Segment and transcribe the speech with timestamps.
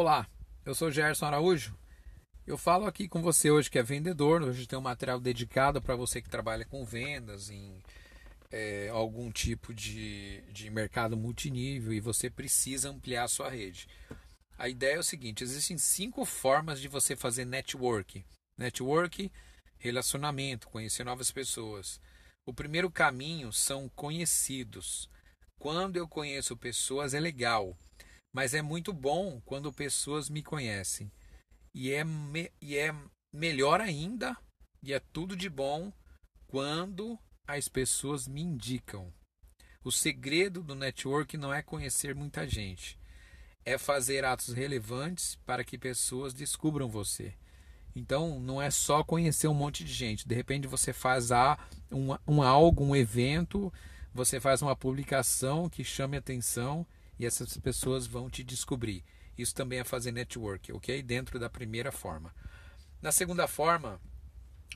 [0.00, 0.30] Olá,
[0.64, 1.76] eu sou Gerson Araújo.
[2.46, 4.44] Eu falo aqui com você hoje que é vendedor.
[4.44, 7.82] Hoje tem um material dedicado para você que trabalha com vendas em
[8.48, 13.88] é, algum tipo de, de mercado multinível e você precisa ampliar a sua rede.
[14.56, 18.24] A ideia é o seguinte: existem cinco formas de você fazer network.
[18.56, 19.32] Network,
[19.78, 22.00] relacionamento, conhecer novas pessoas.
[22.46, 25.10] O primeiro caminho são conhecidos.
[25.58, 27.76] Quando eu conheço pessoas é legal,
[28.32, 31.10] mas é muito bom quando pessoas me conhecem.
[31.74, 32.94] E é, me, e é
[33.32, 34.36] melhor ainda,
[34.82, 35.92] e é tudo de bom,
[36.46, 39.12] quando as pessoas me indicam.
[39.84, 42.98] O segredo do network não é conhecer muita gente,
[43.64, 47.34] é fazer atos relevantes para que pessoas descubram você.
[47.94, 50.26] Então, não é só conhecer um monte de gente.
[50.28, 51.30] De repente, você faz
[51.90, 53.72] um, um algo, um evento,
[54.12, 56.86] você faz uma publicação que chame atenção
[57.18, 59.04] e essas pessoas vão te descobrir.
[59.36, 61.02] Isso também é fazer network, ok?
[61.02, 62.34] Dentro da primeira forma.
[63.00, 64.00] Na segunda forma,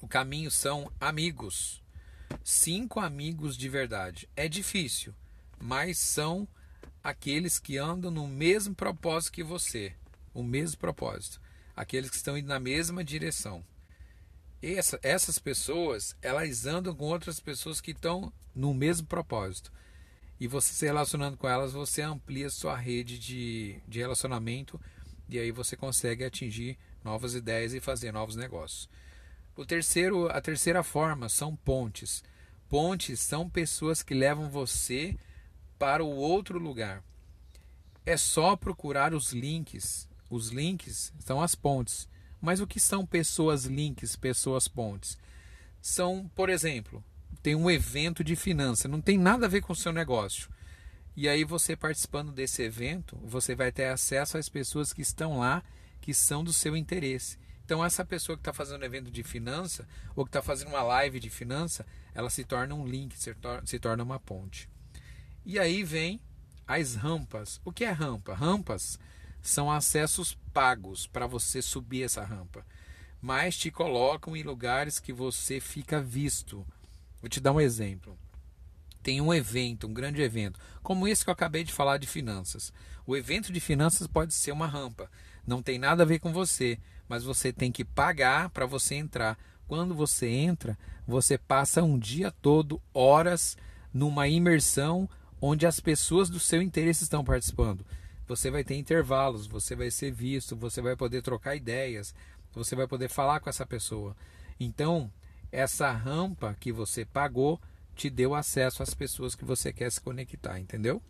[0.00, 1.82] o caminho são amigos.
[2.44, 4.28] Cinco amigos de verdade.
[4.36, 5.14] É difícil,
[5.58, 6.46] mas são
[7.02, 9.94] aqueles que andam no mesmo propósito que você.
[10.32, 11.40] O mesmo propósito
[11.80, 13.64] aqueles que estão indo na mesma direção.
[14.62, 19.72] Essa, essas pessoas, elas andam com outras pessoas que estão no mesmo propósito.
[20.40, 24.80] E você se relacionando com elas, você amplia sua rede de, de relacionamento
[25.28, 28.88] e aí você consegue atingir novas ideias e fazer novos negócios.
[29.54, 32.24] O terceiro, a terceira forma são pontes.
[32.68, 35.16] Pontes são pessoas que levam você
[35.78, 37.04] para o outro lugar.
[38.06, 42.08] É só procurar os links os links são as pontes.
[42.40, 45.18] Mas o que são pessoas links, pessoas pontes?
[45.82, 47.04] São, por exemplo,
[47.42, 50.50] tem um evento de finança, não tem nada a ver com o seu negócio.
[51.16, 55.62] E aí você participando desse evento, você vai ter acesso às pessoas que estão lá,
[56.00, 57.38] que são do seu interesse.
[57.64, 60.82] Então essa pessoa que está fazendo um evento de finança ou que está fazendo uma
[60.82, 64.68] live de finança, ela se torna um link, se torna, se torna uma ponte.
[65.44, 66.20] E aí vem
[66.66, 67.60] as rampas.
[67.64, 68.34] O que é rampa?
[68.34, 68.98] Rampas
[69.42, 72.64] são acessos pagos para você subir essa rampa,
[73.20, 76.66] mas te colocam em lugares que você fica visto.
[77.20, 78.18] Vou te dar um exemplo.
[79.02, 82.72] Tem um evento, um grande evento, como esse que eu acabei de falar de finanças.
[83.06, 85.10] O evento de finanças pode ser uma rampa,
[85.46, 86.78] não tem nada a ver com você,
[87.08, 89.38] mas você tem que pagar para você entrar.
[89.66, 93.56] Quando você entra, você passa um dia todo, horas,
[93.92, 95.08] numa imersão
[95.40, 97.86] onde as pessoas do seu interesse estão participando
[98.30, 102.14] você vai ter intervalos, você vai ser visto, você vai poder trocar ideias,
[102.52, 104.16] você vai poder falar com essa pessoa.
[104.58, 105.12] Então,
[105.52, 107.60] essa rampa que você pagou
[107.94, 111.02] te deu acesso às pessoas que você quer se conectar, entendeu?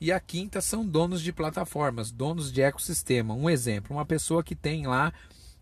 [0.00, 3.32] E a quinta são donos de plataformas, donos de ecossistema.
[3.32, 5.12] Um exemplo, uma pessoa que tem lá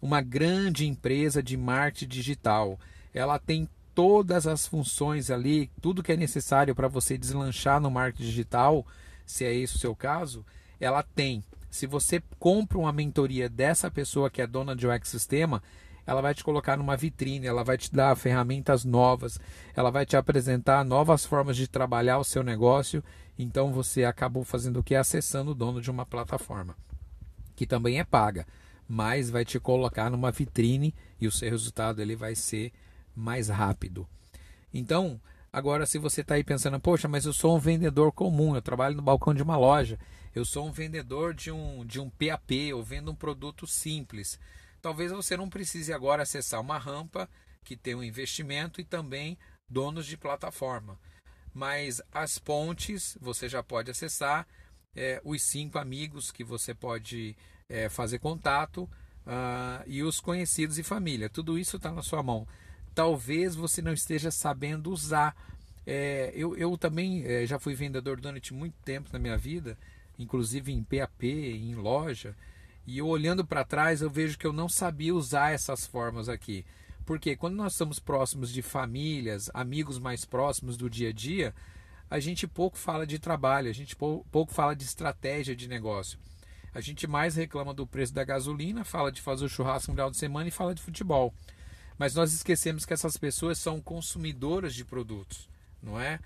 [0.00, 2.78] uma grande empresa de marketing digital.
[3.12, 8.24] Ela tem todas as funções ali, tudo que é necessário para você deslanchar no marketing
[8.24, 8.86] digital,
[9.26, 10.44] se é esse o seu caso,
[10.78, 11.44] ela tem.
[11.70, 15.62] Se você compra uma mentoria dessa pessoa que é dona de um ecossistema,
[16.06, 19.38] ela vai te colocar numa vitrine, ela vai te dar ferramentas novas,
[19.74, 23.02] ela vai te apresentar novas formas de trabalhar o seu negócio.
[23.38, 24.94] Então você acabou fazendo o que?
[24.94, 26.76] Acessando o dono de uma plataforma,
[27.54, 28.46] que também é paga,
[28.88, 32.72] mas vai te colocar numa vitrine e o seu resultado ele vai ser
[33.14, 34.06] mais rápido.
[34.72, 35.20] Então,
[35.52, 38.94] Agora, se você está aí pensando, poxa, mas eu sou um vendedor comum, eu trabalho
[38.94, 39.98] no balcão de uma loja,
[40.32, 44.38] eu sou um vendedor de um, de um PAP, eu vendo um produto simples.
[44.80, 47.28] Talvez você não precise agora acessar uma rampa
[47.64, 50.98] que tem um investimento e também donos de plataforma.
[51.52, 54.46] Mas as pontes você já pode acessar,
[54.94, 57.36] é, os cinco amigos que você pode
[57.68, 58.84] é, fazer contato
[59.26, 61.28] uh, e os conhecidos e família.
[61.28, 62.46] Tudo isso está na sua mão
[62.94, 65.34] talvez você não esteja sabendo usar.
[65.86, 69.78] É, eu, eu também é, já fui vendedor durante muito tempo na minha vida,
[70.18, 72.36] inclusive em PAP, em loja,
[72.86, 76.64] e eu olhando para trás eu vejo que eu não sabia usar essas formas aqui.
[77.04, 81.54] Porque quando nós estamos próximos de famílias, amigos mais próximos do dia a dia,
[82.10, 86.18] a gente pouco fala de trabalho, a gente pouco fala de estratégia de negócio.
[86.72, 90.10] A gente mais reclama do preço da gasolina, fala de fazer o churrasco no final
[90.10, 91.34] de semana e fala de futebol.
[91.98, 95.48] Mas nós esquecemos que essas pessoas são consumidoras de produtos,
[95.82, 96.20] não é?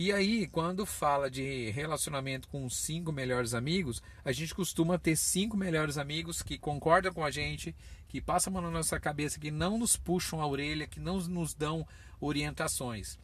[0.00, 5.56] E aí, quando fala de relacionamento com cinco melhores amigos, a gente costuma ter cinco
[5.56, 7.74] melhores amigos que concordam com a gente,
[8.06, 11.18] que passam a mão na nossa cabeça, que não nos puxam a orelha, que não
[11.22, 11.84] nos dão
[12.20, 13.18] orientações.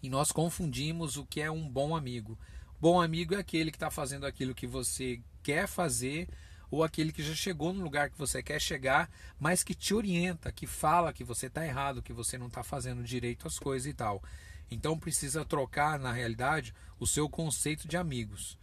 [0.00, 2.38] E nós confundimos o que é um bom amigo.
[2.80, 6.28] Bom amigo é aquele que está fazendo aquilo que você quer fazer
[6.70, 10.52] ou aquele que já chegou no lugar que você quer chegar, mas que te orienta,
[10.52, 13.94] que fala que você está errado, que você não está fazendo direito as coisas e
[13.94, 14.22] tal.
[14.70, 18.58] Então precisa trocar, na realidade, o seu conceito de amigos.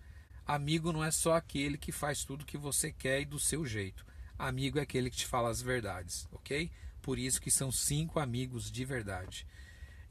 [0.46, 4.06] Amigo não é só aquele que faz tudo que você quer e do seu jeito.
[4.38, 6.70] Amigo é aquele que te fala as verdades, ok?
[7.02, 9.48] Por isso que são cinco amigos de verdade.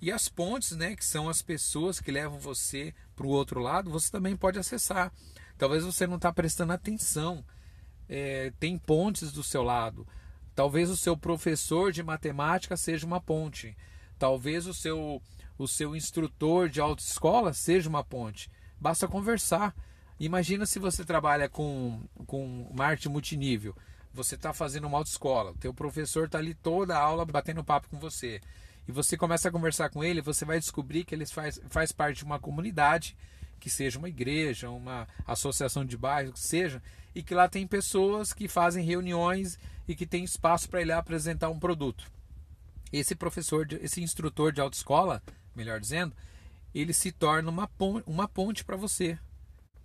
[0.01, 3.91] E as pontes, né, que são as pessoas que levam você para o outro lado,
[3.91, 5.13] você também pode acessar.
[5.57, 7.45] Talvez você não está prestando atenção.
[8.09, 10.07] É, tem pontes do seu lado.
[10.55, 13.77] Talvez o seu professor de matemática seja uma ponte.
[14.19, 15.21] Talvez o seu,
[15.59, 18.51] o seu instrutor de autoescola seja uma ponte.
[18.81, 19.75] Basta conversar.
[20.19, 23.77] Imagina se você trabalha com, com marketing multinível.
[24.13, 25.51] Você está fazendo uma autoescola.
[25.51, 28.41] O teu professor está ali toda a aula batendo papo com você.
[28.87, 32.19] E você começa a conversar com ele, você vai descobrir que ele faz, faz parte
[32.19, 33.17] de uma comunidade
[33.65, 36.83] que seja uma igreja, uma associação de bairro, que seja,
[37.15, 39.59] e que lá tem pessoas que fazem reuniões
[39.89, 42.13] e que tem espaço para ele apresentar um produto.
[42.93, 45.23] Esse professor, esse instrutor de autoescola,
[45.57, 46.15] melhor dizendo,
[46.75, 49.19] ele se torna uma ponte, uma ponte para você.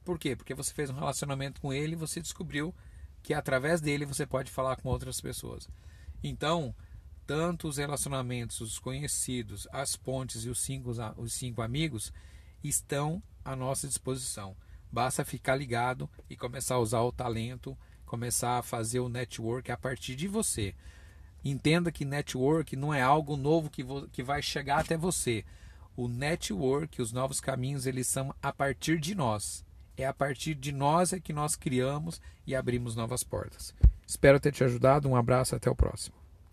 [0.04, 0.36] Por quê?
[0.36, 2.76] Porque você fez um relacionamento com ele e você descobriu
[3.24, 5.70] que através dele você pode falar com outras pessoas.
[6.22, 6.76] Então,
[7.26, 12.12] tanto os relacionamentos, os conhecidos, as pontes e os cinco, os cinco amigos
[12.62, 14.56] estão à nossa disposição.
[14.92, 19.78] Basta ficar ligado e começar a usar o talento, começar a fazer o network a
[19.78, 20.74] partir de você.
[21.44, 25.46] Entenda que network não é algo novo que, que vai chegar até você.
[25.96, 29.66] O network, os novos caminhos, eles são a partir de nós.
[29.98, 33.74] É a partir de nós é que nós criamos e abrimos novas portas.
[34.08, 35.10] Espero ter te ajudado.
[35.10, 36.19] Um abraço, até o próximo.